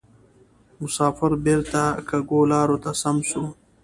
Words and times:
مسافر 0.81 1.31
بیرته 1.43 1.83
کږو 2.09 2.39
لارو 2.51 2.77
ته 2.83 2.91
سم 3.01 3.17
سو 3.29 3.43